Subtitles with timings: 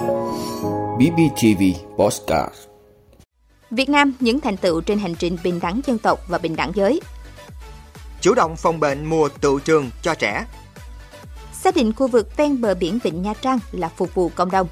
[0.00, 1.62] BBTV
[1.96, 2.54] Postcard
[3.70, 6.72] Việt Nam những thành tựu trên hành trình bình đẳng dân tộc và bình đẳng
[6.74, 7.00] giới.
[8.20, 10.46] Chủ động phòng bệnh mùa tự trường cho trẻ.
[11.52, 14.68] Xác định khu vực ven bờ biển Vịnh Nha Trang là phục vụ cộng đồng.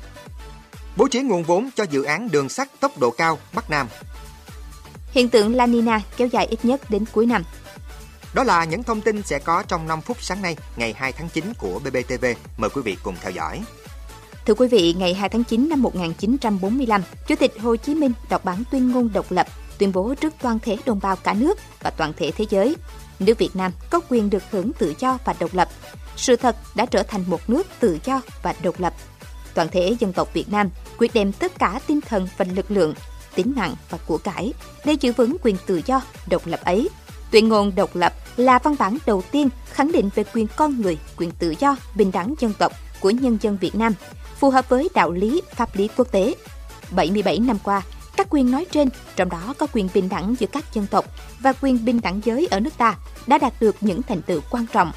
[0.97, 3.89] Bố trí nguồn vốn cho dự án đường sắt tốc độ cao Bắc Nam.
[5.11, 7.43] Hiện tượng La Nina kéo dài ít nhất đến cuối năm.
[8.35, 11.29] Đó là những thông tin sẽ có trong 5 phút sáng nay, ngày 2 tháng
[11.29, 12.25] 9 của BBTV.
[12.57, 13.63] Mời quý vị cùng theo dõi.
[14.49, 18.45] Thưa quý vị, ngày 2 tháng 9 năm 1945, Chủ tịch Hồ Chí Minh đọc
[18.45, 19.47] bản tuyên ngôn độc lập,
[19.79, 22.77] tuyên bố trước toàn thể đồng bào cả nước và toàn thể thế giới.
[23.19, 25.69] Nước Việt Nam có quyền được hưởng tự do và độc lập.
[26.17, 28.95] Sự thật đã trở thành một nước tự do và độc lập.
[29.55, 32.95] Toàn thể dân tộc Việt Nam quyết đem tất cả tinh thần và lực lượng,
[33.35, 34.53] tính mạng và của cải
[34.85, 36.89] để giữ vững quyền tự do, độc lập ấy.
[37.31, 40.99] Tuyên ngôn độc lập là văn bản đầu tiên khẳng định về quyền con người,
[41.17, 43.93] quyền tự do, bình đẳng dân tộc của nhân dân Việt Nam,
[44.39, 46.35] phù hợp với đạo lý, pháp lý quốc tế.
[46.91, 47.83] 77 năm qua,
[48.17, 51.05] các quyền nói trên, trong đó có quyền bình đẳng giữa các dân tộc
[51.41, 54.67] và quyền bình đẳng giới ở nước ta, đã đạt được những thành tựu quan
[54.67, 54.93] trọng.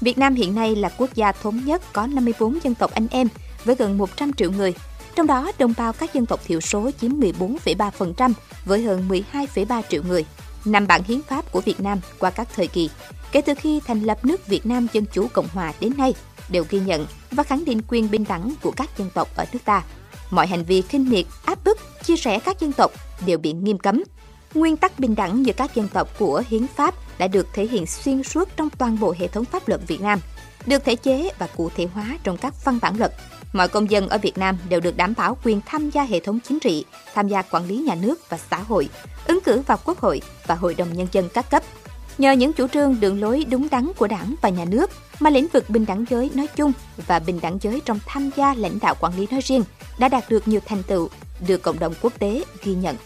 [0.00, 3.28] Việt Nam hiện nay là quốc gia thống nhất có 54 dân tộc anh em
[3.64, 4.74] với gần 100 triệu người.
[5.14, 8.32] Trong đó, đồng bào các dân tộc thiểu số chiếm 14,3%
[8.64, 10.24] với hơn 12,3 triệu người.
[10.64, 12.90] Năm bản hiến pháp của Việt Nam qua các thời kỳ,
[13.32, 16.14] kể từ khi thành lập nước Việt Nam Dân Chủ Cộng Hòa đến nay,
[16.52, 19.58] đều ghi nhận và khẳng định quyền bình đẳng của các dân tộc ở nước
[19.64, 19.82] ta.
[20.30, 22.92] Mọi hành vi khinh miệt, áp bức, chia rẽ các dân tộc
[23.26, 24.02] đều bị nghiêm cấm.
[24.54, 27.86] Nguyên tắc bình đẳng giữa các dân tộc của hiến pháp đã được thể hiện
[27.86, 30.20] xuyên suốt trong toàn bộ hệ thống pháp luật Việt Nam,
[30.66, 33.12] được thể chế và cụ thể hóa trong các văn bản luật.
[33.52, 36.38] Mọi công dân ở Việt Nam đều được đảm bảo quyền tham gia hệ thống
[36.48, 38.88] chính trị, tham gia quản lý nhà nước và xã hội,
[39.26, 41.62] ứng cử vào Quốc hội và Hội đồng Nhân dân các cấp.
[42.18, 45.48] Nhờ những chủ trương đường lối đúng đắn của Đảng và Nhà nước mà lĩnh
[45.52, 46.72] vực bình đẳng giới nói chung
[47.06, 49.64] và bình đẳng giới trong tham gia lãnh đạo quản lý nói riêng
[49.98, 51.08] đã đạt được nhiều thành tựu,
[51.46, 52.96] được cộng đồng quốc tế ghi nhận.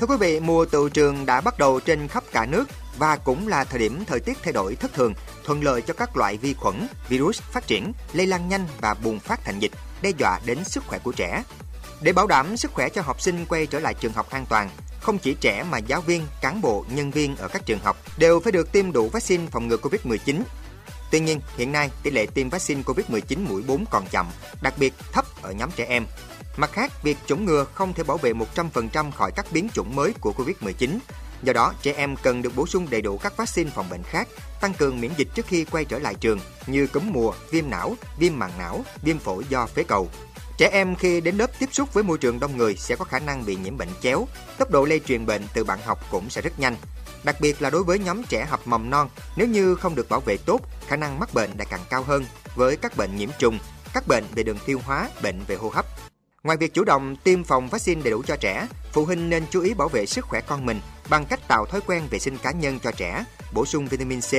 [0.00, 2.64] Thưa quý vị, mùa tự trường đã bắt đầu trên khắp cả nước
[2.98, 5.14] và cũng là thời điểm thời tiết thay đổi thất thường,
[5.44, 9.18] thuận lợi cho các loại vi khuẩn, virus phát triển, lây lan nhanh và bùng
[9.18, 11.42] phát thành dịch, đe dọa đến sức khỏe của trẻ.
[12.02, 14.70] Để bảo đảm sức khỏe cho học sinh quay trở lại trường học an toàn,
[15.00, 18.40] không chỉ trẻ mà giáo viên, cán bộ, nhân viên ở các trường học đều
[18.40, 20.42] phải được tiêm đủ vaccine phòng ngừa Covid-19.
[21.10, 24.26] Tuy nhiên, hiện nay tỷ lệ tiêm vaccine Covid-19 mũi 4 còn chậm,
[24.62, 26.06] đặc biệt thấp ở nhóm trẻ em.
[26.56, 30.12] Mặt khác, việc chủng ngừa không thể bảo vệ 100% khỏi các biến chủng mới
[30.20, 30.98] của Covid-19.
[31.42, 34.28] Do đó, trẻ em cần được bổ sung đầy đủ các vaccine phòng bệnh khác,
[34.60, 37.94] tăng cường miễn dịch trước khi quay trở lại trường như cúm mùa, viêm não,
[38.18, 40.08] viêm màng não, viêm phổi do phế cầu.
[40.62, 43.18] Trẻ em khi đến lớp tiếp xúc với môi trường đông người sẽ có khả
[43.18, 44.26] năng bị nhiễm bệnh chéo,
[44.58, 46.76] tốc độ lây truyền bệnh từ bạn học cũng sẽ rất nhanh.
[47.24, 50.20] Đặc biệt là đối với nhóm trẻ học mầm non, nếu như không được bảo
[50.20, 52.24] vệ tốt, khả năng mắc bệnh lại càng cao hơn
[52.54, 53.58] với các bệnh nhiễm trùng,
[53.94, 55.86] các bệnh về đường tiêu hóa, bệnh về hô hấp.
[56.42, 59.60] Ngoài việc chủ động tiêm phòng vaccine đầy đủ cho trẻ, phụ huynh nên chú
[59.60, 60.80] ý bảo vệ sức khỏe con mình
[61.10, 63.24] bằng cách tạo thói quen vệ sinh cá nhân cho trẻ,
[63.54, 64.32] bổ sung vitamin C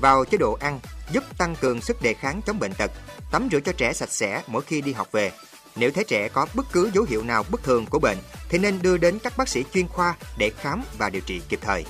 [0.00, 0.80] vào chế độ ăn
[1.12, 2.90] giúp tăng cường sức đề kháng chống bệnh tật,
[3.32, 5.32] tắm rửa cho trẻ sạch sẽ mỗi khi đi học về.
[5.76, 8.18] Nếu thấy trẻ có bất cứ dấu hiệu nào bất thường của bệnh
[8.48, 11.58] thì nên đưa đến các bác sĩ chuyên khoa để khám và điều trị kịp
[11.62, 11.84] thời.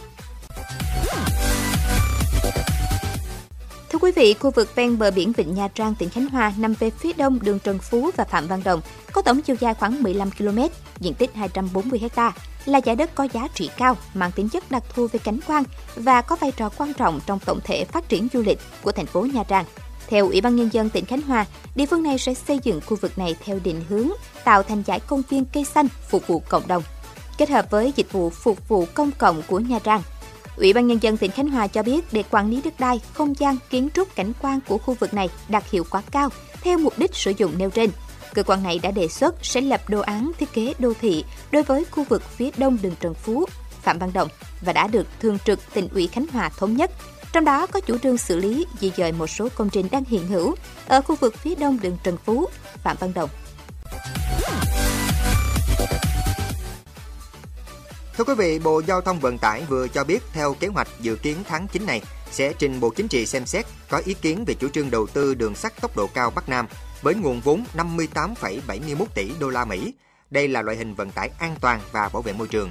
[3.91, 6.75] Thưa quý vị, khu vực ven bờ biển Vịnh Nha Trang, tỉnh Khánh Hòa nằm
[6.75, 8.81] về phía đông đường Trần Phú và Phạm Văn Đồng,
[9.13, 10.59] có tổng chiều dài khoảng 15 km,
[11.01, 12.33] diện tích 240 ha,
[12.65, 15.65] là giải đất có giá trị cao, mang tính chất đặc thù về cảnh quan
[15.97, 19.07] và có vai trò quan trọng trong tổng thể phát triển du lịch của thành
[19.07, 19.65] phố Nha Trang.
[20.13, 22.97] Theo Ủy ban Nhân dân tỉnh Khánh Hòa, địa phương này sẽ xây dựng khu
[22.97, 24.09] vực này theo định hướng
[24.45, 26.83] tạo thành giải công viên cây xanh phục vụ cộng đồng,
[27.39, 30.03] kết hợp với dịch vụ phục vụ công cộng của Nha Trang.
[30.57, 33.35] Ủy ban Nhân dân tỉnh Khánh Hòa cho biết để quản lý đất đai, không
[33.39, 36.29] gian, kiến trúc cảnh quan của khu vực này đạt hiệu quả cao
[36.63, 37.91] theo mục đích sử dụng nêu trên.
[38.35, 41.63] Cơ quan này đã đề xuất sẽ lập đồ án thiết kế đô thị đối
[41.63, 43.45] với khu vực phía đông đường Trần Phú,
[43.83, 44.29] Phạm Văn Đồng
[44.61, 46.91] và đã được Thường trực tỉnh ủy Khánh Hòa thống nhất.
[47.33, 50.27] Trong đó có chủ trương xử lý di dời một số công trình đang hiện
[50.27, 50.55] hữu
[50.87, 52.49] ở khu vực phía đông đường Trần Phú,
[52.83, 53.31] Phạm Văn Đồng.
[58.17, 61.17] Thưa quý vị, Bộ Giao thông Vận tải vừa cho biết theo kế hoạch dự
[61.17, 64.55] kiến tháng 9 này sẽ trình Bộ Chính trị xem xét có ý kiến về
[64.55, 66.67] chủ trương đầu tư đường sắt tốc độ cao Bắc Nam
[67.03, 69.95] với nguồn vốn 58,71 tỷ đô la Mỹ.
[70.31, 72.71] Đây là loại hình vận tải an toàn và bảo vệ môi trường.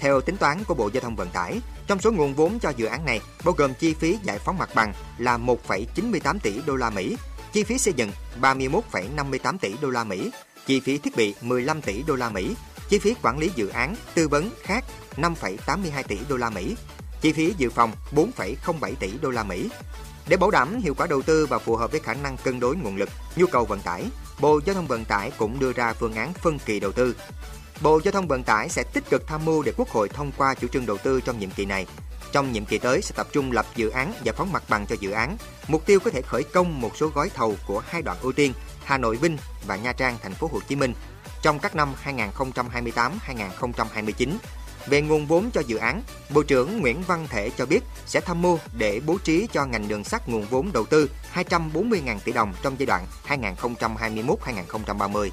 [0.00, 2.86] Theo tính toán của Bộ Giao thông Vận tải, trong số nguồn vốn cho dự
[2.86, 6.90] án này bao gồm chi phí giải phóng mặt bằng là 1,98 tỷ đô la
[6.90, 7.16] Mỹ,
[7.52, 10.30] chi phí xây dựng 31,58 tỷ đô la Mỹ,
[10.66, 12.54] chi phí thiết bị 15 tỷ đô la Mỹ,
[12.88, 14.84] chi phí quản lý dự án, tư vấn khác
[15.16, 16.76] 5,82 tỷ đô la Mỹ,
[17.20, 19.68] chi phí dự phòng 4,07 tỷ đô la Mỹ.
[20.28, 22.76] Để bảo đảm hiệu quả đầu tư và phù hợp với khả năng cân đối
[22.76, 24.04] nguồn lực, nhu cầu vận tải,
[24.40, 27.16] Bộ Giao thông Vận tải cũng đưa ra phương án phân kỳ đầu tư.
[27.82, 30.54] Bộ Giao thông Vận tải sẽ tích cực tham mưu để Quốc hội thông qua
[30.54, 31.86] chủ trương đầu tư trong nhiệm kỳ này.
[32.32, 34.96] Trong nhiệm kỳ tới sẽ tập trung lập dự án giải phóng mặt bằng cho
[35.00, 35.36] dự án.
[35.68, 38.52] Mục tiêu có thể khởi công một số gói thầu của hai đoạn ưu tiên
[38.84, 39.36] Hà Nội Vinh
[39.66, 40.94] và Nha Trang thành phố Hồ Chí Minh
[41.42, 44.28] trong các năm 2028-2029
[44.86, 48.42] về nguồn vốn cho dự án, Bộ trưởng Nguyễn Văn Thể cho biết sẽ tham
[48.42, 52.54] mưu để bố trí cho ngành đường sắt nguồn vốn đầu tư 240.000 tỷ đồng
[52.62, 55.28] trong giai đoạn 2021-2030.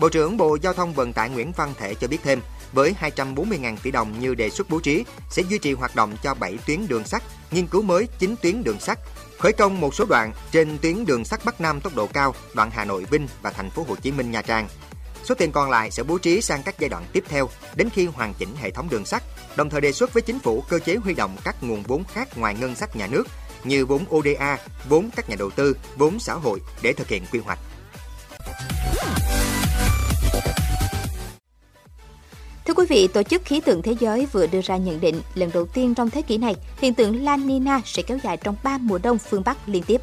[0.00, 2.40] Bộ trưởng Bộ Giao thông Vận tải Nguyễn Văn Thể cho biết thêm,
[2.72, 6.34] với 240.000 tỷ đồng như đề xuất bố trí, sẽ duy trì hoạt động cho
[6.34, 8.98] 7 tuyến đường sắt, nghiên cứu mới 9 tuyến đường sắt,
[9.38, 12.70] khởi công một số đoạn trên tuyến đường sắt Bắc Nam tốc độ cao, đoạn
[12.70, 14.68] Hà Nội Vinh và thành phố Hồ Chí Minh Nha Trang.
[15.24, 18.06] Số tiền còn lại sẽ bố trí sang các giai đoạn tiếp theo đến khi
[18.06, 19.22] hoàn chỉnh hệ thống đường sắt,
[19.56, 22.38] đồng thời đề xuất với chính phủ cơ chế huy động các nguồn vốn khác
[22.38, 23.24] ngoài ngân sách nhà nước
[23.64, 24.58] như vốn ODA,
[24.88, 27.58] vốn các nhà đầu tư, vốn xã hội để thực hiện quy hoạch.
[32.88, 35.66] Quý vị, Tổ chức Khí tượng Thế giới vừa đưa ra nhận định lần đầu
[35.66, 38.98] tiên trong thế kỷ này, hiện tượng La Nina sẽ kéo dài trong 3 mùa
[39.02, 40.00] đông phương Bắc liên tiếp.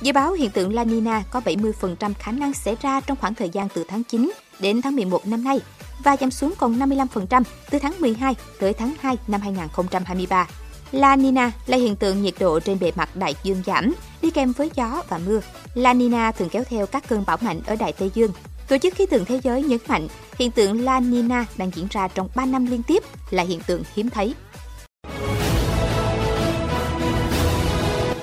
[0.00, 3.48] Dự báo hiện tượng La Nina có 70% khả năng xảy ra trong khoảng thời
[3.48, 4.30] gian từ tháng 9
[4.60, 5.60] đến tháng 11 năm nay
[6.04, 10.48] và giảm xuống còn 55% từ tháng 12 tới tháng 2 năm 2023.
[10.92, 14.52] La Nina là hiện tượng nhiệt độ trên bề mặt đại dương giảm, đi kèm
[14.52, 15.40] với gió và mưa.
[15.74, 18.30] La Nina thường kéo theo các cơn bão mạnh ở Đại Tây Dương.
[18.68, 22.08] Tổ chức Khí tượng Thế giới nhấn mạnh hiện tượng La Nina đang diễn ra
[22.08, 24.34] trong 3 năm liên tiếp là hiện tượng hiếm thấy.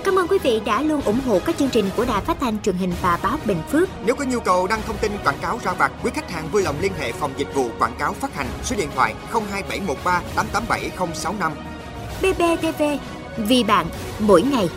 [0.03, 2.61] Cảm ơn quý vị đã luôn ủng hộ các chương trình của Đài Phát thanh
[2.61, 3.89] truyền hình và báo Bình Phước.
[4.05, 6.63] Nếu có nhu cầu đăng thông tin quảng cáo ra vặt, quý khách hàng vui
[6.63, 11.51] lòng liên hệ phòng dịch vụ quảng cáo phát hành số điện thoại 02713 887065.
[12.21, 12.83] BBTV,
[13.37, 13.85] vì bạn,
[14.19, 14.69] mỗi ngày.